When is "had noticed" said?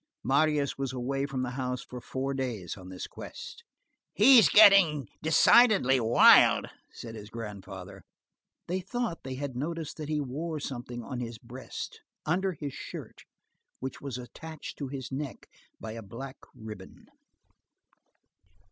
9.35-9.97